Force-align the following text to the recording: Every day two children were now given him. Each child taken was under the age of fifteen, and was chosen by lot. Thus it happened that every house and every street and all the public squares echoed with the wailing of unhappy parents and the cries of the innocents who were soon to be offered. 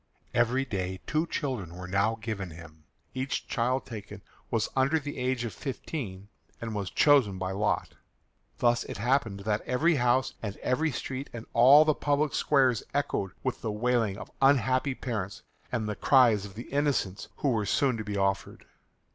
Every 0.33 0.65
day 0.65 0.99
two 1.05 1.27
children 1.27 1.75
were 1.75 1.87
now 1.87 2.15
given 2.19 2.49
him. 2.49 2.85
Each 3.13 3.47
child 3.47 3.85
taken 3.85 4.23
was 4.49 4.67
under 4.75 4.97
the 4.97 5.19
age 5.19 5.45
of 5.45 5.53
fifteen, 5.53 6.27
and 6.59 6.73
was 6.73 6.89
chosen 6.89 7.37
by 7.37 7.51
lot. 7.51 7.89
Thus 8.57 8.83
it 8.85 8.97
happened 8.97 9.41
that 9.41 9.61
every 9.61 9.97
house 9.97 10.33
and 10.41 10.57
every 10.57 10.91
street 10.91 11.29
and 11.33 11.45
all 11.53 11.85
the 11.85 11.93
public 11.93 12.33
squares 12.33 12.81
echoed 12.95 13.33
with 13.43 13.61
the 13.61 13.71
wailing 13.71 14.17
of 14.17 14.31
unhappy 14.41 14.95
parents 14.95 15.43
and 15.71 15.87
the 15.87 15.95
cries 15.95 16.45
of 16.45 16.55
the 16.55 16.71
innocents 16.71 17.27
who 17.37 17.49
were 17.49 17.67
soon 17.67 17.95
to 17.97 18.03
be 18.03 18.17
offered. 18.17 18.65